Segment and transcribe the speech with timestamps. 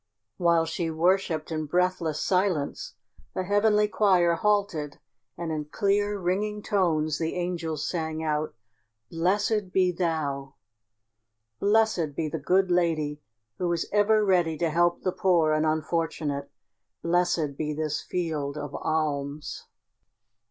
[0.37, 2.95] While she worshipped in breathless silence
[3.35, 4.97] the heavenly choir halted
[5.37, 8.55] and in clear, ringing tones the angels sang out:
[9.11, 10.55] "Blessed be thou!"
[11.59, 13.21] "Blessed be the good lady
[13.59, 16.49] who is ever ready to help the poor and unfortunate!
[17.03, 19.67] Blessed be this Field of Alms."